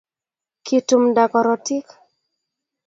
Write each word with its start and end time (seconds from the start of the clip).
kitumda 0.65 1.23
korotik 1.31 1.87